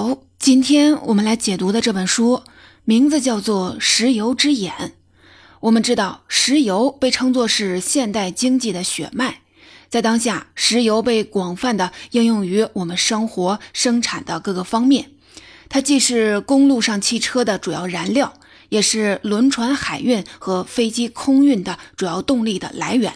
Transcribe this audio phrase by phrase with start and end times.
[0.00, 2.44] 好，今天我们来解读的这本书
[2.84, 4.72] 名字叫做《石油之眼》。
[5.58, 9.40] 我们知道，石油被称作是现代经济的血脉，
[9.88, 15.10] 在当下，石油被广泛的应用于我们生活生产的各个方面。
[15.68, 18.34] 它既是公路上汽车的主要燃料，
[18.68, 23.14] 也是轮船海运和飞机空运的主要动力的来源，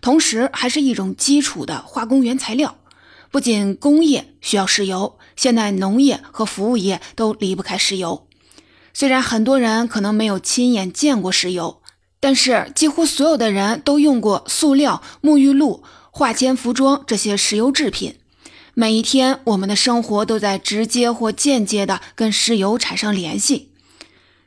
[0.00, 2.76] 同时还是一种基础的化工原材料。
[3.32, 8.26] 不仅工业需要石油，现代农业和服务业都离不开石油。
[8.92, 11.80] 虽然很多人可能没有亲眼见过石油，
[12.20, 18.16] 但是几乎所有的人都用过塑料、沐浴露、化纤服装这些石油制品。
[18.74, 23.70] 每一天，我们的生活都在直接或间接的跟石油产生联系。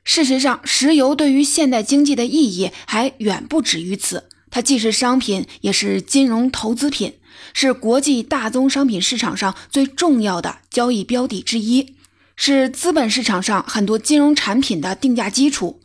[0.03, 4.29] 事实上，石油对于现代经济的意义还远不止于此。
[4.49, 7.15] 它既是商品，也是金融投资品。
[7.53, 11.95] 是国际大宗商品市场上最重要的交易标的之一，
[12.35, 15.81] 是资本市场上很多金融产品的定价基础。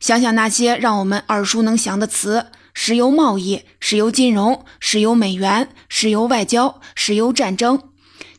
[0.00, 7.80] 想想那些让我们耳熟能详的词：石油贸易、石油金融、石油美元、石油外交、石油战争，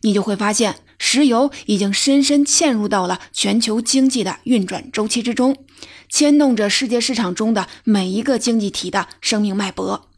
[0.02, 5.58] 你就会发现，石油已经深深嵌入到了全球经济的运转周期之中，
[6.10, 10.08] 牵动着世界市场中的每一个经济体的生命脉搏。《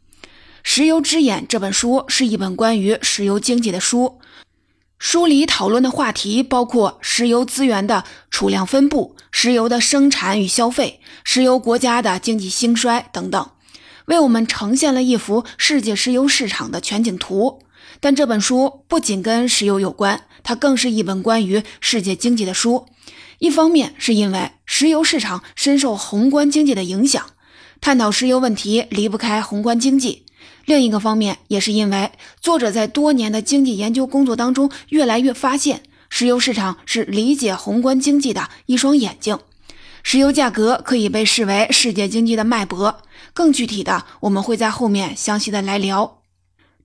[0.62, 4.18] 石油之眼》这本书是一本关于石油经济的书，
[4.98, 13.50] 书里讨论的话题包括石油资源的储量分布、石油的生产与消费、石油国家的经济兴衰等等，
[14.06, 17.62] 为我们呈现了一幅世界石油市场的全景图。
[18.00, 22.86] 但这本书不仅跟石油有关，它更是一本关于世界经济的书。
[23.38, 27.24] 一方面是因为石油市场深受宏观经济的影响，
[27.80, 30.26] 探讨石油问题离不开宏观经济。
[30.64, 39.38] 另一个方面，也是因为作者在多年的经济研究工作当中，越来越发现，石油市场是理解宏观经济的一双眼睛，
[40.02, 43.02] 石油价格可以被视为世界经济的脉搏。
[43.32, 46.17] 更具体的，我们会在后面详细的来聊。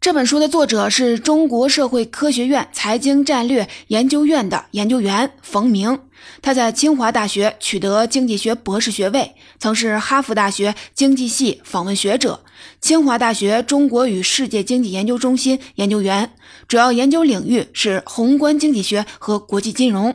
[0.04, 5.98] 这本书的作者是中国社会科学院财经战略研究院的研究员冯明，
[6.42, 12.42] 他在清华大学取得经济学博士学位，曾是哈佛大学经济系访问学者，
[12.82, 16.32] 清华大学中国与世界经济研究中心研究员，
[16.68, 20.14] 主要研究领域是宏观经济学和国际金融。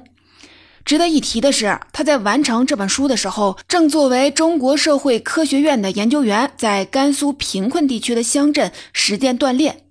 [0.88, 9.82] 值得一提的是，他在完成这本书的时候，正作为中国社会科学院的研究员，在甘肃贫困地区的乡镇实践锻炼。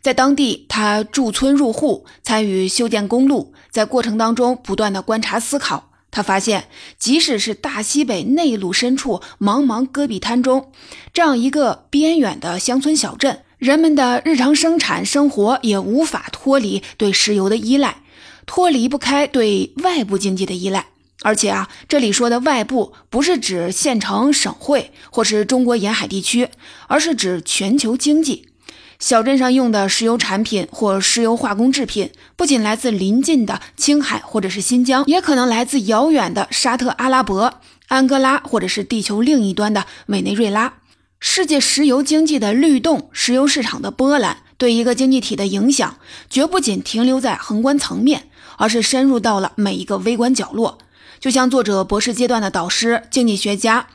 [0.00, 5.90] 在当地，他驻村入户，参与修建公路，在过程当中不断的观察思考。
[6.10, 6.64] 他发现，
[6.98, 10.72] 即使是大西北内陆深处茫茫戈壁滩中，
[11.14, 17.98] 这样一个边远的乡村小镇，人们的日常生产生活也无法脱离对石油的依赖。
[18.46, 20.86] 脱离不开对外部经济的依赖，
[21.22, 26.48] 而且啊，这里说的外部不是指县城、省会或是中国沿海地区，
[26.88, 28.48] 而是指全球经济。
[28.98, 40.74] 小镇上用的石油产品或石油化工制品，不仅来自邻近的青海或者是新疆，也可能来自遥远的沙特阿拉伯、安哥拉，或者是地球另一端的委内瑞拉。
[41.18, 45.96] 世界石油经济的律动，石油市场的波澜，对一个经济体的影响，
[46.30, 48.28] 绝不仅停留在宏观层面。
[48.58, 50.78] 而是深入到了每一个微观角落，
[51.18, 53.88] 就像作者博士阶段的导师、经济学家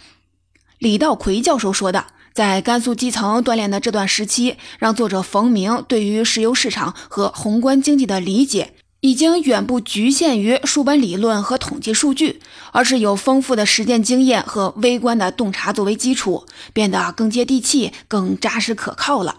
[0.79, 12.41] 李道奎教授说的，在甘肃基层锻炼的这段时期，让作者冯明对于石油市场和宏观经济的理解，已经远不局限于书本理论和统计数据，
[12.73, 19.38] 而是有丰富的实践经验和微观的洞察作为基础，变得更接地气、更扎实可靠了。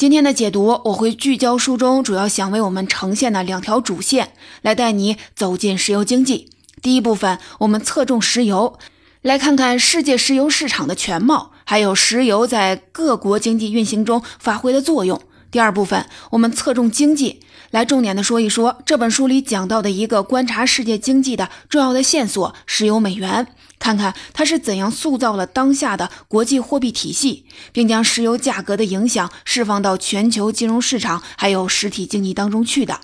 [0.00, 6.48] 今天的解读，我会聚焦书中主要想为我们呈现的两条主线，来带你走进石油经济。
[6.80, 8.78] 第一部分，我们侧重石油，
[9.20, 15.20] 来看看世界石油市场的全貌，还有石油在各国经济运行中发挥的作用。
[15.50, 17.40] 第二部分，我们侧重经济，
[17.70, 23.48] 来重点的说一说这本书里讲到的一个观察世界经济的重要的线索——石油美元。
[23.80, 33.00] 看看它是怎样塑造了当下的国际货币体系，并将石油价格的影响释放到全球金融市场还有实体经济当中去的。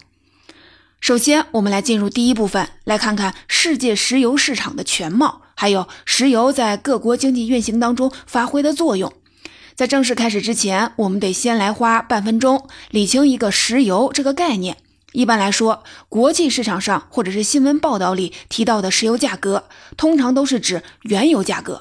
[1.00, 9.12] 首先，我们来进入第一部分，来看看世界石油市场的全貌，还有石油在各国经济运行当中发挥的作用。
[9.74, 14.78] 在正式开始之前，我们得先来花半分钟理清一个石油这个概念。
[15.16, 19.64] 一般来说，国际市场上或者是新闻报道里提到的石油价格，
[19.96, 21.80] 通常都是指原油价格。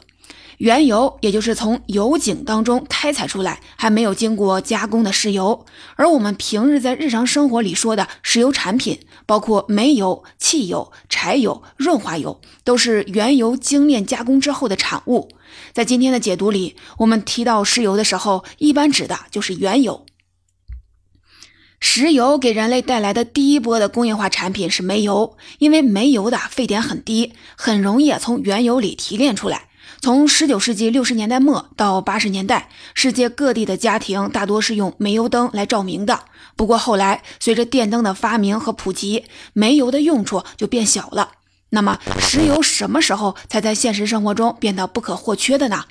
[0.59, 5.65] 原油也就是从油井当中开采出来还没有经过加工的石油，
[5.97, 15.27] 而我们平日在日常生活里说的石油产品，包括煤油、汽油、柴油、润滑油，都是原油精炼加工之后的产物。
[15.73, 20.05] 在今天的解读里，我们提到石油的时候，一般指的就是原油。
[21.87, 29.69] 石油给人类带来的第一波的工业化产品是煤油，因为煤油的沸点很低，很容易从原油里提炼出来。
[30.01, 36.21] 从十九世纪六十年代末到八十年代，世界各地的家庭大多是用煤油灯来照明的。
[36.55, 41.33] 不过后来，随着电灯的发明和普及，煤油的用处就变小了。
[41.69, 45.85] 那么，石油什么时候才在现实生活中变得不可或缺的呢？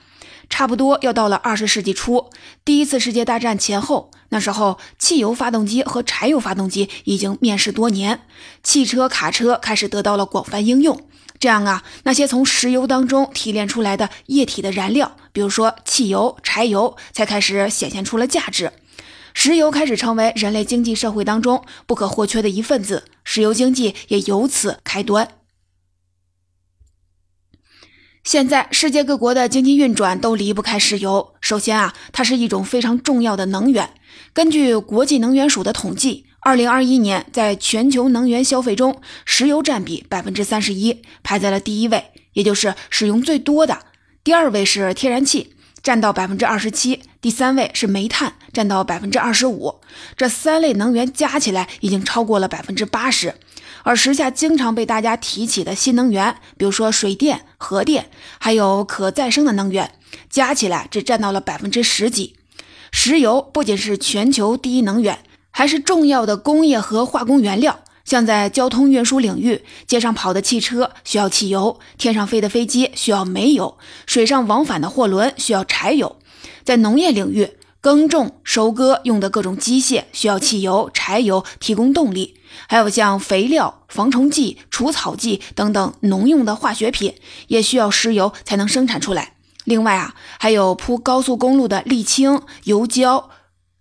[0.49, 2.31] 差不多要到了二十世纪初，
[2.65, 4.11] 第一次世界大战前后。
[4.31, 8.23] 那时候，汽油发动机和柴油发动机已经面世多年，
[8.63, 11.07] 汽车、卡车开始得到了广泛应用。
[11.39, 18.73] 这样啊，那些从石油当中提炼出来的液体的燃料，比如说汽油、柴油，才开始显现出了价值。
[19.35, 25.29] 石油开始成为人类经济社会当中不可或缺的一份子，石油经济也由此开端。
[28.25, 31.35] 现在世界各国的经济运转都离不开石油。
[31.43, 33.91] 首先啊，它是一种非常重要的能源。
[34.33, 43.79] 根据国际能源署的统计，二零二一年在全球能源消费中，石油占比百分之三十一，排在了第一位，也就是使用最多的。
[44.25, 49.77] 第二位是天然气，占到百分之二十七；第三位是煤炭，占到百分之二十五。
[50.15, 53.37] 这三类能源加起来已经超过了百分之八十。
[53.83, 59.93] 而时下经常被大家提起的新能源，比如说水电、核电，还有可再生的能源，
[60.29, 62.37] 加起来只占到了百分之十几。
[62.93, 67.81] 石油不仅是全球第一能源，还是重要的工业和化工原料。
[68.05, 76.19] 像在交通运输领域，街上跑的汽车需要汽油，天上飞的飞机需要煤油，水上往返的货轮需要柴油。
[76.65, 77.51] 在农业领域，
[77.81, 82.37] 耕种、收割用的各种机械需要汽油、柴油提供动力。
[82.69, 87.15] 还有像肥料、防虫剂、除草剂等等农用的化学品，
[87.49, 89.33] 也需要石油才能生产出来。
[89.65, 93.31] 另外啊，还有铺高速公路的沥青、油胶、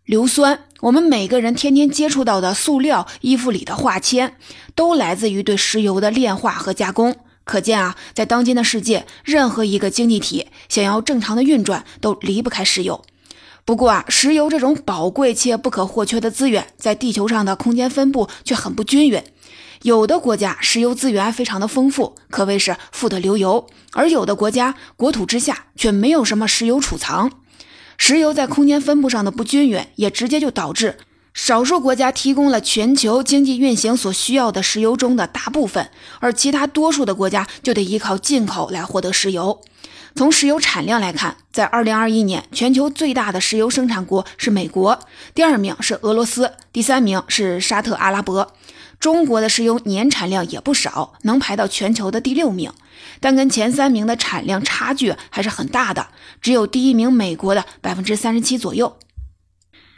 [0.05, 4.37] 硫酸，我们每个人天天接触到的塑料、衣服里的化纤，
[4.73, 7.15] 都来自于对石油的炼化和加工。
[7.43, 13.03] 可见啊，在当今的世界，任何一个经济体想要正常的运转，都离不开石油。
[13.65, 19.23] 不过啊，石油这种宝贵且不可或缺的资源，在地球上的空间分布却很不均匀。
[19.83, 27.31] 有的国家石油资源非常的丰富，可谓是富得流油；而有的国家国土之下却没有什么石油储藏。
[27.97, 30.97] 石油在空间分布上的不均匀，也直接就导致
[31.33, 35.89] 少数国家提供了全球经济运行所需要的石油中的大部分，
[36.19, 39.59] 而其他多数的国家就得依靠进口来获得石油。
[40.15, 44.99] 从石油产量来看，在2021年，全球最大的石油生产国是美国，
[45.33, 48.53] 第二名是俄罗斯，第三名是沙特阿拉伯。
[48.99, 52.71] 中国的石油年产量也不少，能排到全球的第六名，
[53.19, 56.07] 但跟前三名的产量差距还是很大的，
[56.39, 58.95] 只有第一名美国的百分之三十七左右。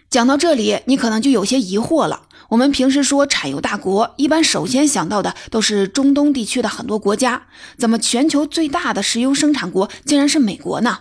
[0.10, 2.24] 讲到这里，你可能就有些疑惑了。
[2.50, 7.48] 我们平时说产油大国，一般首先想到的都是中东地区的很多国家，
[7.78, 11.00] 怎么全球最大的石油生产国竟然是美国呢？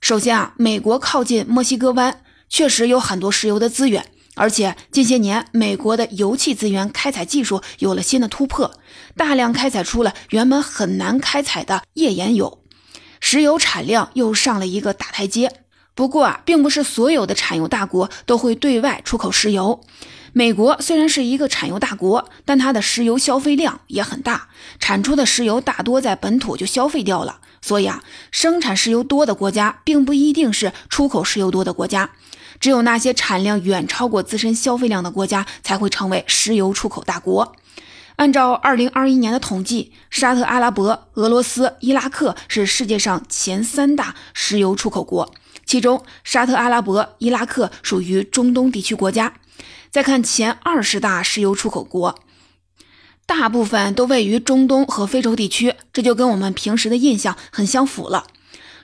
[0.00, 8.70] 首先啊，美国靠近墨西哥湾，确实有很多石油的资源，而且近些年美国的油气资源开采技术有了新的突破，
[9.16, 12.62] 大量开采出了原本很难开采的页岩油，
[13.18, 15.50] 石油产量又上了一个大台阶。
[15.96, 19.80] 不过啊，并不是所有的产油大国都会对外出口石油。
[20.34, 24.48] 美国虽然是一个产油大国，但它的石油消费量也很大，
[24.78, 27.38] 产出的石油大多在本土就消费掉了。
[27.62, 32.10] 所以啊，生产石油多的国家，并不一定是出口石油多的国家。
[32.60, 37.56] 只有那些产量远超过自身消费量的国家，才会成为石油出口大国。
[38.16, 45.34] 按照二零二一年的统计，沙特阿拉伯、俄罗斯、伊拉克是世界上前三大石油出口国，
[45.66, 49.34] 其中沙特阿拉伯、伊拉克属于中东地区国家。
[49.90, 52.18] 再看前二十大石油出口国，
[53.26, 58.26] 大部分都位于中东和非洲地区，这就跟我们平时的印象很相符了。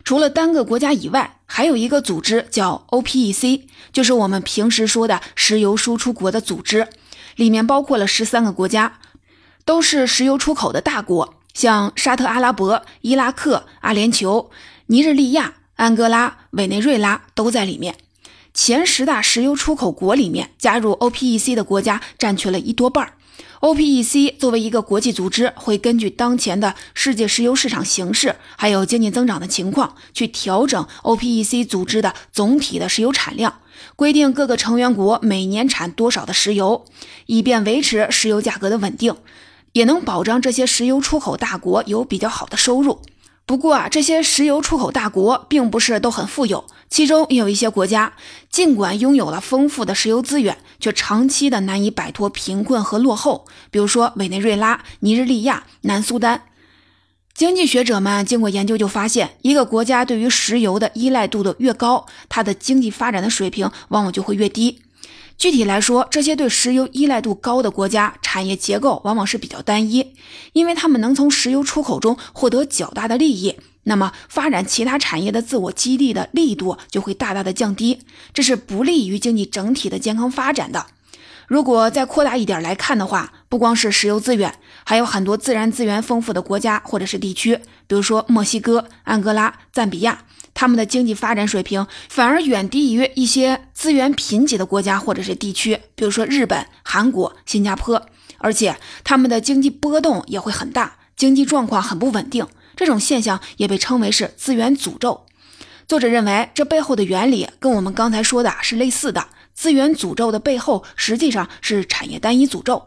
[0.04, 3.62] 除了单个国家以外，还有一个组织叫 OPEC，
[3.92, 6.88] 就是我们平时说的石油输出国的组织，
[7.36, 8.98] 里面包括了十三个国家，
[9.64, 14.48] 都是石油出口的大国，像沙特阿拉伯、伊拉克、阿联酋、
[14.86, 17.96] 尼日利亚、安哥拉、委内瑞拉都在里面。
[18.54, 23.14] 前十大石油出口国里面，加入 OPEC 的国家占据了一多半。
[23.58, 33.58] OPEC 作为一个国际组织，会根据当前的世界石油市场形势，还有经济增长的情况，去调整 OPEC 组织的总体的石油产量，
[33.96, 36.84] 规定各个成员国每年产多少的石油，
[37.26, 39.16] 以便维持石油价格的稳定，
[39.72, 43.00] 也能保障这些石油出口大国有比较好的收入。
[43.44, 48.14] 不过啊，这些石油出口大国并不是都很富有，其中也有一些国家，
[48.50, 53.46] 尽管拥有了丰富的石油资源，却长期的难以摆脱贫困和落后。
[53.70, 56.42] 比如说委内瑞拉、尼日利亚、南苏丹。
[57.34, 64.82] 经济学者们经过研究就发现，一个国家对于石油的依赖度的越高，它的经济发展的水平往往就会越低。
[65.36, 70.14] 具体来说，这些对石油依赖度高的国家，产业结构往往是比较单一，
[70.52, 78.00] 因为他们能从石油出口中获得较大的利益，那么发展其他产业的自我激励的力度就会大大的降低，
[78.32, 80.86] 这是不利于经济整体的健康发展的。
[81.48, 90.24] 如果再扩大一点来看的话，不光是石油资源，还有很多自然资源丰富的国家或者是地区，比如说墨西哥、安哥拉、赞比亚。
[90.62, 98.00] 他们的经济发展水平反而远低于一些资源贫瘠的国家或者是地区，比如说日本、韩国、新加坡，
[98.38, 102.46] 而且他们的经济波动也会很大，经济状况很不稳定。
[102.76, 105.26] 这种现象也被称为是资源诅咒。
[105.88, 109.26] 作者认为，这背后的原理跟我们刚才说的是类似的。
[109.52, 112.86] 资源诅咒的背后实际上是产业单一诅咒。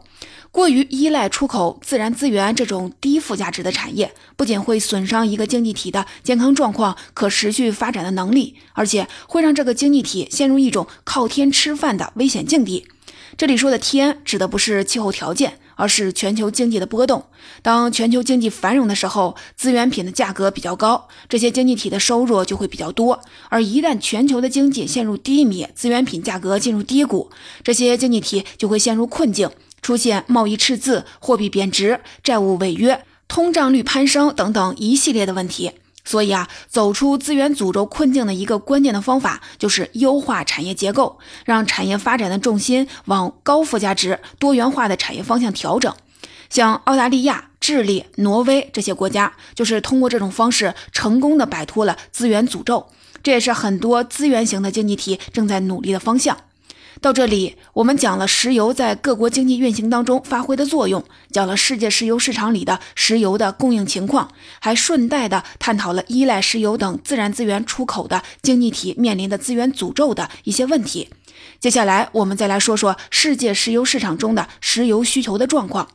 [0.50, 12.86] 过于依赖出口自然资源这种低附加值的产业，不仅会损伤一个经济体的健康状况、可持续发展的能力，而且会让这个经济体陷入一种靠天吃饭的危险境地。
[13.36, 17.26] 这里说的“天”指的不是气候条件，而是全球经济的波动。
[17.60, 23.18] 当全球经济繁荣的时候，资源品的价格比较高，这些经济体的收入就会比较多；
[23.50, 27.30] 而一旦全球的经济陷入低迷，资源品价格进入低谷，
[27.62, 29.50] 这些经济体就会陷入困境。
[29.86, 35.70] 出现贸易赤字、货币贬值、债务违约、通胀率攀升等等一系列的问题。
[36.04, 45.94] 所以啊，走出资源诅咒困境的一个关键的方法就是优化产业结构，让产业发展的重心往高附加值、多元化的产业方向调整。
[46.50, 52.88] 像澳大利亚、智利、挪威这些国家，就是通过这种方式成功的摆脱了资源诅咒。
[53.22, 56.36] 这也是很多资源型的经济体正在努力的方向。
[57.00, 71.10] 到这里，我们讲了石油在各国经济运行当中发挥的作用，讲了世界石油市场里的石油的供应情况，还顺带的探讨了依赖石油等自然资源出口的经济体面临的资源诅咒的一些问题。
[71.60, 75.88] 接下来，我们再来说说世界石油市场中的石油需求的状况。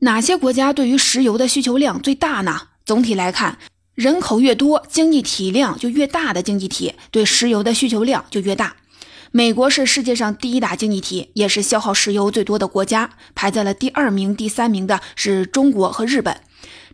[0.00, 2.68] 哪些国家对于石油的需求量最大呢？
[2.84, 3.58] 总体来看，
[3.94, 8.76] 人口越多、经济体量就越大的经济体，对石油的需求量就越大。
[9.32, 16.40] 美国是世界上第一大经济体，也是消耗石油最多的国家，排在了第二名、第三名的是中国和日本。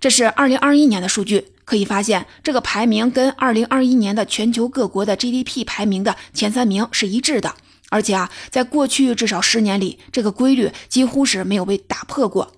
[0.00, 7.54] 这是二零二一年的数据，可以发现这个排名跟二零二一年的全球各国的 GDP 排名的前三名是一致的。
[7.90, 12.52] 而且啊，在过去至少十年里，这个规律几乎是没有被打破过。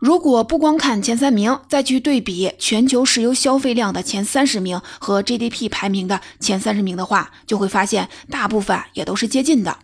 [0.00, 9.76] 如果不光看前三名，再去对比全球石油消费量的前三十名和 GDP 排名的前三十名的话，就会发现大部分也都是接近的。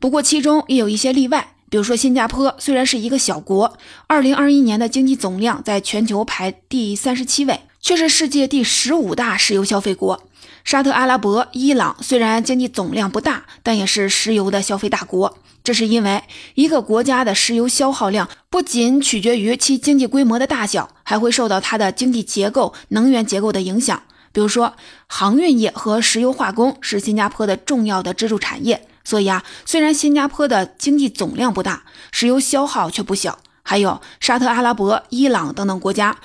[0.00, 10.22] 不过其中也有一些例外，比如说新加坡虽然是一个小国，二零二一年的经济总量在全球排第三十七位，却是世界第十五大石油消费国。
[10.68, 15.38] 沙特阿拉伯、伊朗虽然经济总量不大，但也是石油的消费大国。
[15.64, 16.22] 这是因为
[16.56, 24.02] 一个国家的石油消耗量不仅取决于其经济规模的大小，还会受到它的经济结构、能源结构的影响。
[24.30, 24.74] 比如说，
[25.06, 28.86] 航运业和石油化工是新加坡的重要的支柱产业。
[29.04, 33.38] 所以啊，虽然新加坡的经济总量不大，石油消耗却不小。
[33.62, 36.18] 还有沙特阿拉伯、伊朗等等国家，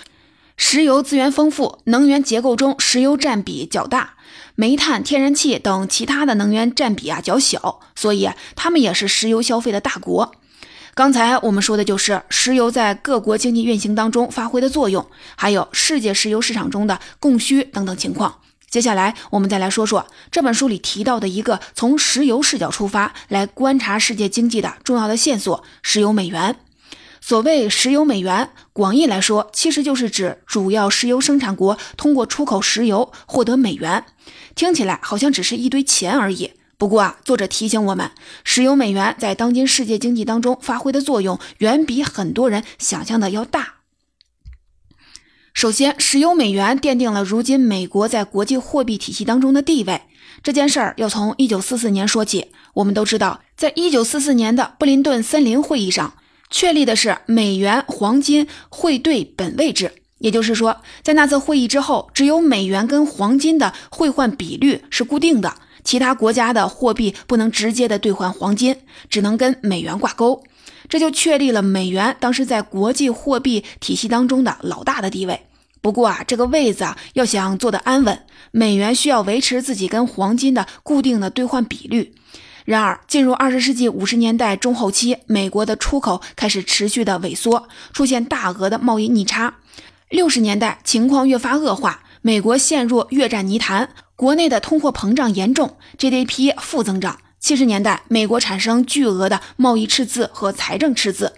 [0.56, 4.16] 石油资源丰富，能源结构中石油占比较大。
[4.56, 10.36] 煤炭、天然气等其他的能源占比啊较小，所以他们也是石油消费的大国。
[10.94, 18.42] 刚才我们说的就是石油在各国经济运行当中发挥的作用，还有世界石油市场中的供需等等情况。
[18.70, 26.56] 接下来我们再来说说这本书里提到的一个从石油视角出发来观察世界经济的重要的线索——石油美元。
[27.26, 34.04] 所谓石油美元，广义来说，其实就是指主要石油生产国通过出口石油获得美元。
[34.56, 36.52] 听起来好像只是一堆钱而已。
[36.78, 38.12] 不过啊，作者提醒我们，
[38.44, 43.76] 石油美元在当今世界经济当中发挥的作用，远比很多人想象的要大。
[45.54, 50.02] 首先，石油美元奠定了如今美国在国际货币体系当中的地位。
[50.44, 52.52] 这件事儿要从1944年说起。
[52.74, 56.16] 我们都知道，在1944年的布林顿森林会议上。
[56.54, 59.92] 确立的是美元黄金汇兑本位制。
[60.20, 68.78] 也就是说，在那次会议之后，只有美元跟黄金的汇换比率是固定的，其他国家的货币不能直接的兑换黄金，
[69.10, 70.42] 只能跟美元挂钩。
[70.88, 75.42] 这就确立了美元当时在国际货币体系当中的老大的地位。
[75.82, 78.18] 不过啊，这个位子啊，要想坐得安稳，
[78.52, 82.14] 美元需要维持自己跟黄金的固定的兑换比率。
[82.66, 89.56] 然而，进入二十世纪五十年代中后期，美国的出口开始持续的萎缩，出现大额的贸易逆差。
[90.10, 97.18] 六十年代情况越发恶化，美国陷入越战泥潭，国内的通货膨胀严重，GDP 负增长。
[97.40, 101.34] 七十年代，美国产生巨额的贸易赤字和财政赤字，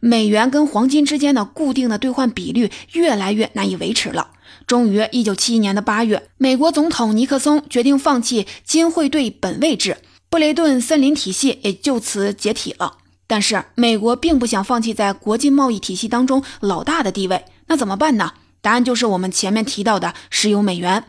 [0.00, 4.28] 美元跟黄金之间的固定的兑换比率越来越难以维持了。
[4.66, 9.98] 终于，一九七一年的八月，美国总统尼克松决定放弃金汇兑本位制，
[10.32, 12.96] 布雷顿森林体系也就此解体了。
[13.26, 17.44] 但是，美国并不想放弃在国际贸易体系当中老大的地位。
[17.66, 18.32] 那怎么办呢？
[18.62, 21.04] 答案就是我们前面提到的石油美元。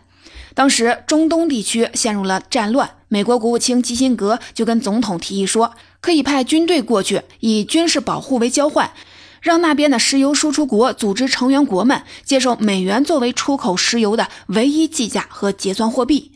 [0.53, 8.91] 当时中东地区陷入了战乱，美国国务卿基辛格就跟总统提议说，可以派军队过去，以军事保护为交换，
[9.39, 16.32] 让那边的石油输出国组织成员国们接受美元作为出口石油的唯一计价和结算货币。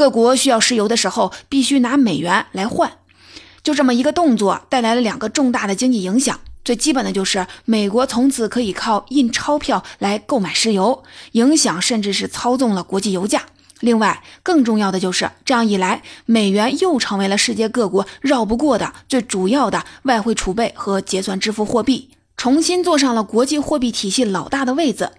[0.00, 2.90] 各国需要石油的时候，必须拿美元来换。
[3.62, 6.40] 就这么一个动作，带来了两个重大的经济影响。
[6.64, 11.02] 最基本的就是，美国从此可以靠印钞票来购买石油，
[11.32, 13.42] 影响甚至是操纵了国际油价。
[13.80, 25.12] 另外，更重要的就是，这样一来，美元又成为了世界各国绕不过的最主要的外汇储备和结算支付货币，重新坐上了国际货币体系老大的位子。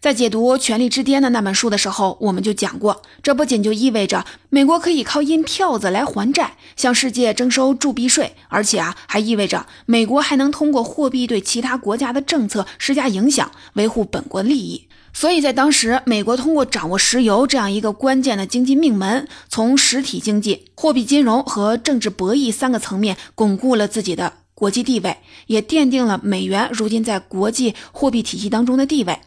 [0.00, 14.88] 在解读《权力之巅》的那本书的时候，我们就讲过，这不仅就意味着美国可以靠印票子来还债，向世界征收铸币税，而且啊，还意味着美国还能通过货币对其他国家的政策施加影响，维护本国利益。
[15.12, 29.18] 所以在当时，美国通过掌握石油这样一个关键的经济命门，从实体经济、货币金融和政治博弈三个层面巩固了自己的国际地位，也奠定了美元如今在国际货币体系当中的地位。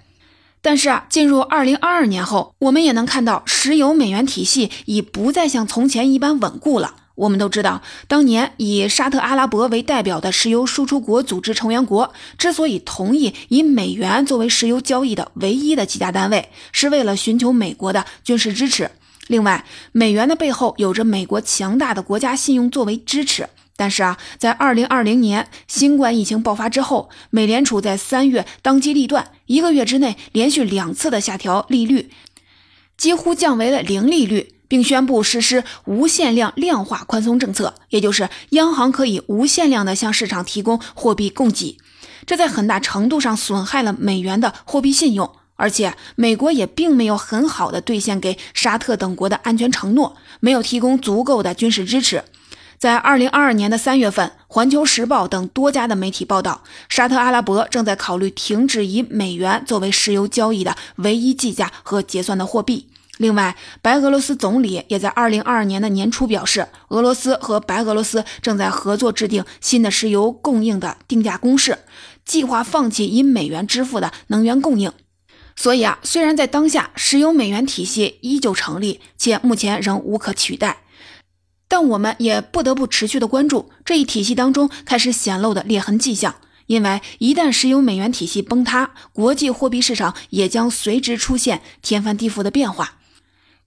[0.64, 6.96] 但是啊，进入二零二二年后，我们也能看到石油美元体系已不再像从前一般稳固了。
[7.16, 18.90] 我们都知道，当年以沙特阿拉伯为代表的石油输出国组织成员国之所以同意以美元作为石油交易的唯一的计价单位，是为了寻求美国的军事支持。
[19.28, 23.48] 另外，美元的背后有着美国强大的国家信用作为支持。
[23.76, 32.12] 但是啊，在二零二零年新冠疫情爆发之后，美联储在三月当机立断，一个月之内连续两次的下调利率，
[32.96, 41.80] 几乎降为了零利率，并宣布实施无限量量化宽松政策，也就是央行可以无限量的向市场提供货币供给。
[42.26, 52.24] 这在很大程度上损害了美元的货币信用，而且美国也并没有很好的兑现给沙特等国的安全承诺，没有提供足够的军事支持。
[52.84, 62.90] 在二零二二年的三月份，《环球时报》等多家的媒体报道，沙特阿拉伯正在考虑停止以美元作为石油交易的唯一计价和结算的货币。
[63.20, 71.78] 另外，白俄罗斯总理也在二零二二年的年初表示，俄罗斯和白俄罗斯正在合作制定新的石油供应的定价公式，
[72.26, 74.92] 计划放弃以美元支付的能源供应。
[75.56, 80.80] 所以啊，虽然在当下石油美元体系依旧成立，且目前仍无可取代。
[81.74, 86.36] 但我们也不得不持续的关注这一体系当中开始显露的裂痕迹象，
[86.68, 93.00] 因为一旦石油美元体系崩塌，国际货币市场也将随之出现天翻地覆的变化。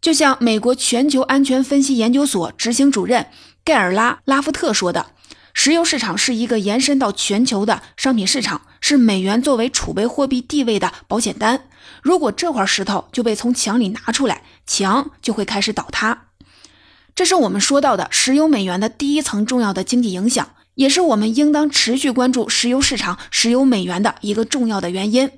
[0.00, 3.26] 就像美国全球安全分析研究所执行主任
[3.64, 5.06] 盖尔拉·拉夫特说的
[5.52, 11.64] ：“石油市场是一个延伸到全球的商品市场，是美元作为储备货币地位的保险单。
[12.02, 16.26] 如果这块石头就被从墙里拿出来，墙就会开始倒塌。”
[17.16, 25.30] 这是我们说到的石油美元的第一层重要的经济影响，也是我们应当持续关注石油市场、石油美元的一个重要的原因。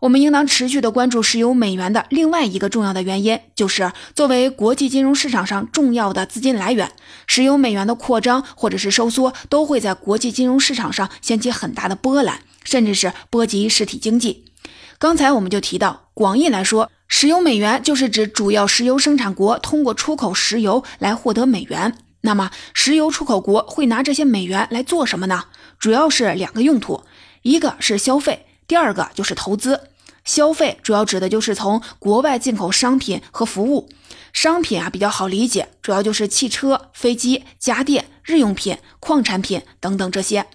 [0.00, 6.92] 我们应当持续的关注石油美元的另外一个重要的原因，就是作为国际金融市场上重要的资金来源，
[7.26, 14.44] 石油美元的扩张或者是收缩，都会在国际金融市场上掀起很大的波澜，甚至是波及实体经济。
[14.98, 16.90] 刚才我们就提到，广义来说。
[17.08, 21.96] 石油美元就是指主要石油生产国通过出口石油来获得美元。
[22.22, 25.44] 那么，石油出口国会拿这些美元来做什么呢？
[25.78, 27.04] 主要是两个用途，
[27.42, 29.82] 一个是消费，第二个就是投资。
[30.24, 33.88] 消费主要指的就是从国外进口商品和服务。
[34.32, 40.46] 商品啊比较好理解，主要就是汽车、飞机、家电、日用品、矿产品等等这些。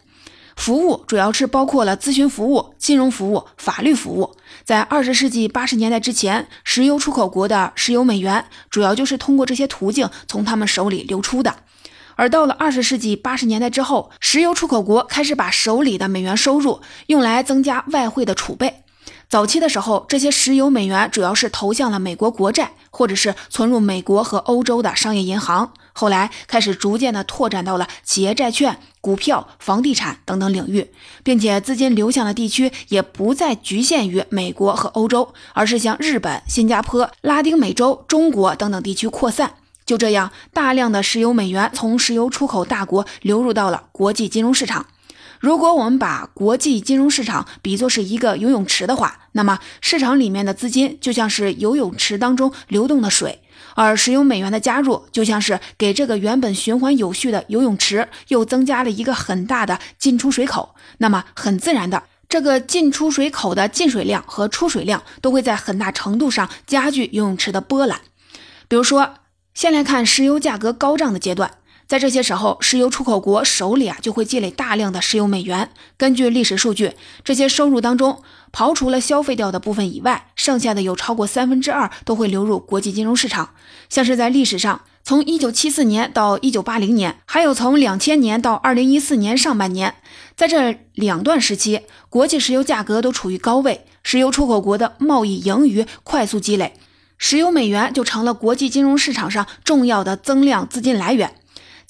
[0.58, 4.36] 服务主要是包括了咨询服务、金融服务、法律服务。
[4.64, 11.56] 在二十世纪八十年代之前，石油出口国的石油美元主要就是通过这些途径从他们手里流出的。
[12.16, 18.81] 而到了二十世纪八十年代之后，石油出口国开始把手里的美元收入用来增加外汇的储备。
[19.32, 25.72] 早期的时候，这些石油美元主要是投向了美国国债，或者是存入美国和欧洲的商业银行。
[25.94, 30.92] 后来开始逐渐的拓展到了企业债券、股票、房地产等等领域，
[31.24, 39.54] 并且资金流向的地区也不再局限于美国和欧洲，而是向日本、新加坡、拉丁美洲、中国等等地区扩散。
[39.86, 44.88] 就这样，大量的石油美元从石油出口大国流入到了国际金融市场。
[45.42, 53.42] 如果我们把国际金融市场比作是一个游泳池的话，那么市场里面的资金就像是游泳池当中流动的水，
[53.74, 60.76] 而石油美元的加入就像是给这个原本循环有序的游泳池又增加了一个很大的进出水口。
[61.00, 68.02] 那么很自然的，这个进出水口的进水量和出水量都会在很大程度上加剧游泳池的波澜。
[68.68, 69.16] 比如说，
[69.56, 71.52] 先来看石油价格高涨的阶段。
[71.92, 75.72] 在这些时候，石油出口国手里啊就会积累大量的石油美元。
[75.98, 76.94] 根据历史数据，
[77.26, 78.22] 这些收入当中，
[78.54, 83.50] 刨除了消费掉的部分以外，剩下的有超过三分之二都会流入国际金融市场。
[83.90, 89.96] 像是在历史上，从1974年到1980年，还有从2000年到2014年上半年，
[90.38, 96.76] 在这两段时期，国际石油价格都处于高位，石油出口国的贸易盈余快速积累，
[97.18, 101.36] 石油美元就成了国际金融市场上重要的增量资金来源。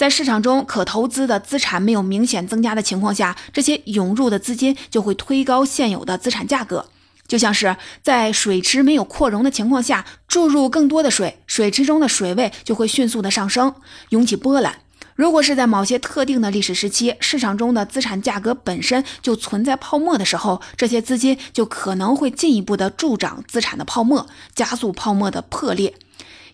[0.02, 6.88] 在市场中可投资的资产没有明显增加的情况下，这些涌入的资金就会推高现有的资产价格，
[7.28, 13.76] 就像是在水池没有扩容的情况下注入更多的水，水池中的水位就会迅速的上升，
[14.10, 14.76] 涌起波澜。
[15.14, 25.94] 如果是在某些特定的历史时期，市场中的资产价格本身就存在泡沫的时候，这些资金就可能会进一步的助长资产的泡沫，加速泡沫的破裂。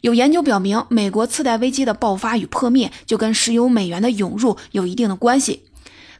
[0.02, 5.64] 有研究表明，美国次贷危机的爆发与破灭就跟石油美元的涌入有一定的关系。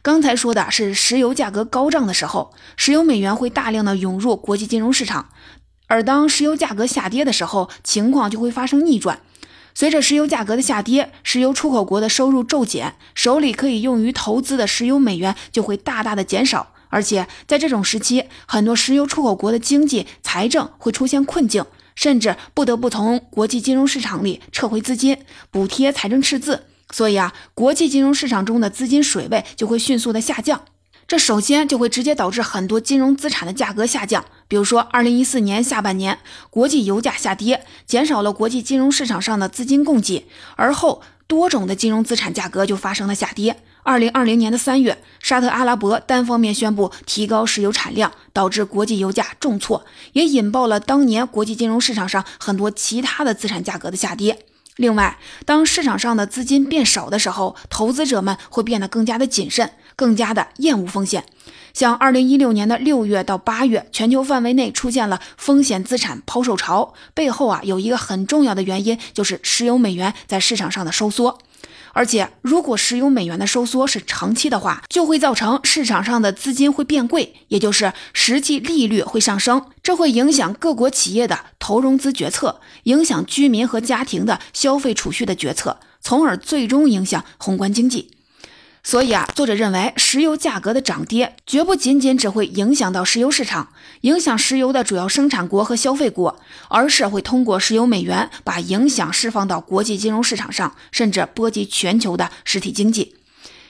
[0.02, 5.26] 刚才说的是石油价格高涨的时候，石油美元会大量的涌入国际金融市场；
[5.86, 9.20] 而当石油价格下跌的时候，情况就会发生逆转。
[9.74, 16.72] 随着石油价格的下跌，石油出口国的收入骤减，手里可以用于投资的石油美元就会大大的减少。
[16.90, 21.64] 而且在这种时期，很多石油出口国的经济财政会出现困境。
[21.98, 25.18] 甚至不得不从国际金融市场里撤回资金，
[25.50, 26.66] 补贴财政赤字。
[26.92, 30.62] 所以啊，国际金融市场中的资金水位就会迅速的下降。
[31.08, 34.24] 这首先就会直接导致很多金融资产的价格下降。
[34.46, 43.62] 比如说，二零一四年下半年，国际油价下跌，减少了国际金融市场上的资金供给，而后多种的金融资产价格就发生了下跌。
[43.82, 54.46] 二零二零年的三月，沙特阿拉伯单方面宣布提高石油产量，导致国际油价重挫，也引爆了当年国际金融市场上很多其他的资产价格的下跌。
[54.76, 61.24] 另外，当市场上的资金变少的时候，投资者们会变得更加的谨慎，更加的厌恶风险。
[61.74, 71.38] 像二零一六年的六月到八月，全球范围内出现了风险资产抛售潮，背后啊有一个很重要的原因，就是石油美元在市场上的收缩。
[71.94, 88.17] 而且，如果石油美元的收缩是长期的话，就会造成市场上的资金会变贵，也就是实际利率会上升，这会影响各国企业的投融资决策，影响居民和家庭的消费储蓄的决策，从而最终影响宏观经济。
[88.88, 93.68] 所以啊，作者认为，石油价格的涨跌绝不仅仅只会影响到石油市场，
[94.00, 103.14] 影响石油的主要生产国和消费国，而是会通过石油美元把影响释放到国际金融市场上，甚至波及全球的实体经济。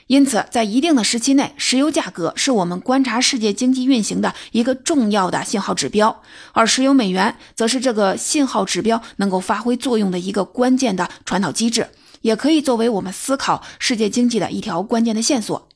[0.07, 11.89] 因此，在一定的时期内，石油价格是我们观察世界经济运行的一个重要的信号指标，而石油美元则是这个信号指标能够发挥作用的一个关键的传导机制。
[12.23, 15.69] 也可以作为我们思考世界经济的一条关键的线索。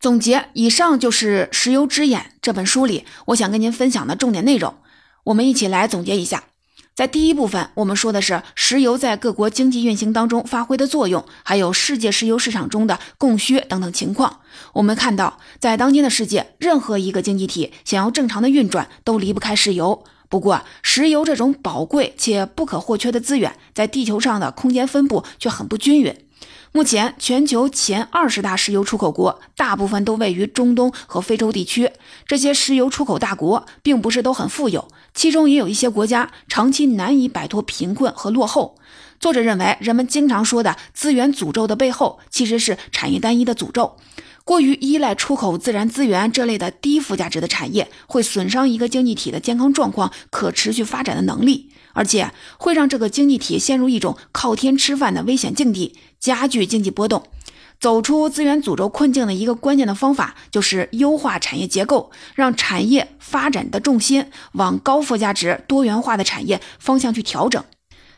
[0.00, 4.74] 总结，以上就是《石油之眼》这本书里我想跟您分享的重点内容。
[5.24, 6.44] 我们一起来总结一下。
[6.94, 14.40] 在第一部分，我们说的是石油在各国经济运行当中发挥的作用，还有世界石油市场中的供需等等情况。
[14.74, 20.04] 我们看到，在当今的世界，任何一个经济体想要正常的运转，都离不开石油。
[20.32, 26.16] 不过，石油这种宝贵且不可或缺的资源，在地球上的空间分布却很不均匀。
[26.72, 31.90] 目前，全球前二十大石油出口国大部分都位于中东和非洲地区。
[32.26, 38.76] 这些石油出口大国并不是都很富有，其中也有一些国家长期难以摆脱贫困和落后。
[39.20, 43.98] 作者认为，人们经常说的资源诅咒的背后，其实是产业单一的诅咒。
[44.44, 57.22] 过于依赖出口自然资源这类的低附加值的产业，会损伤一个经济体的健康状况、可持续发展的能力，而且会让这个经济体陷入一种靠天吃饭的危险境地，加剧经济波动。
[57.80, 67.64] 走出资源诅咒困境的一个关键的方法，就是优化产业结构，让产业发展的重心往高附加值、多元化的产业方向去调整。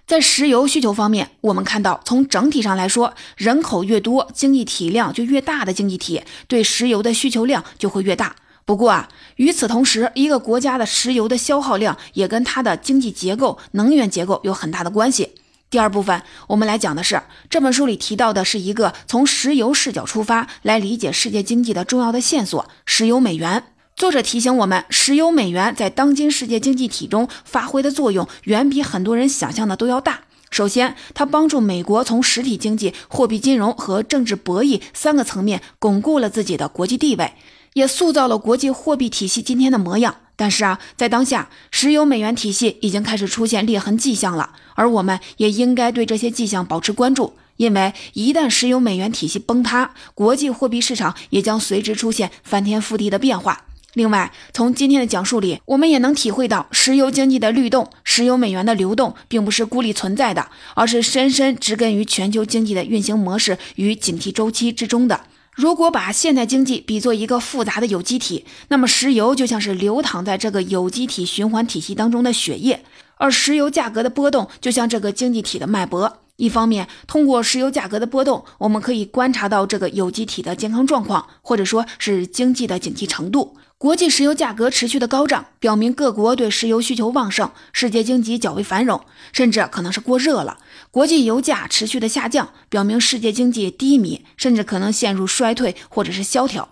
[0.06, 8.36] 在石油需求方面，我们看到，从整体上来说，人口越多、经济体量就越大的经济体，对石油的需求量就会越大。
[8.66, 15.30] 不过啊，与此同时，一个国家的石油的消耗量也跟它的经济结构、能源结构有很大的关系。
[15.70, 23.64] 第二部分，我们来讲的是这本书里提到的是一个从石油视角出发来理解世界经济的重要的线索——石油美元。
[23.96, 30.22] 作者提醒我们，石油美元在当今世界经济体中发挥的作用远比很多人想象的都要大。
[30.50, 37.35] 首先，它帮助美国从实体经济、货币金融和政治博弈三个层面巩固了自己的国际地位，
[37.74, 40.16] 也塑造了国际货币体系今天的模样。
[40.35, 53.66] 但是啊，在当下，石油美元体系已经开始出现裂痕迹象了，而我们也应该对这些迹象保持关注，因为一旦石油美元体系崩塌，国际货币市场也将随之出现翻天覆地的变化。
[53.94, 65.20] 另外，从今天的讲述里，我们也能体会到石油经济的律动，石油美元的流动并不是孤立存在的，而是深深植根于全球经济的运行模式与景气周期之中的。
[65.54, 72.85] 如果把现代经济比作一个复杂的有机体，那么石油就像是流淌在这个有机体循环体系当中的血液，
[73.16, 76.18] 而石油价格的波动就像这个经济体的脉搏。
[76.37, 83.57] 一方面，通过石油价格的波动，我们可以观察到这个有机体的健康状况，或者说是经济的警惕程度。
[83.84, 90.56] 国际石油价格持续的高涨，表明各国对石油需求旺盛，世界经济较为繁荣，甚至可能是过热了。
[90.90, 96.66] 国际油价持续的下降，表明世界经济低迷，甚至可能陷入衰退或者是萧条。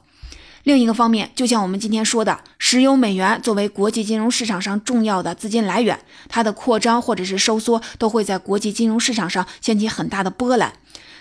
[0.63, 5.99] 另一个方面，就像我们今天说的，石油美元作为国际金融市场上重要的资金来源，
[6.31, 10.73] 它的扩张或者是收缩，都会在国际金融市场上掀起很大的波澜。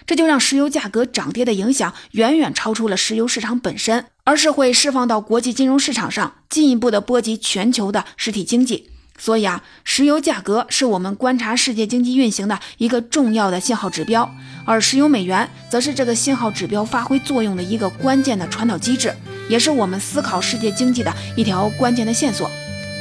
[0.06, 8.90] 这就让石油价格涨跌的影响远远超出了石油市场本身，而是会释放到国际金融市场上，进一步的波及全球的实体经济。
[9.18, 14.34] 所以啊，石油价格是我们观察世界经济运行的一个重要的信号指标，
[14.66, 19.14] 而石油美元则是这个信号指标发挥作用的一个关键的传导机制，
[19.48, 22.50] 也是我们思考世界经济的一条关键的线索。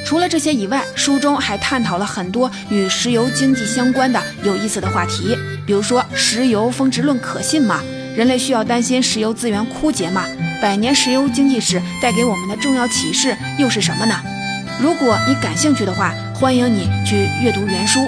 [0.04, 7.80] 除了这些以外，书中还探讨了很多与石油经济相关的有意思的话题，比如说石油峰值论可信吗？
[8.16, 10.24] 人类需要担心石油资源枯竭吗？
[10.60, 14.20] 百年石油经济史带给我们的重要启示又是什么呢？
[14.80, 18.00] 如果你感兴趣的话，欢迎你去阅读原书。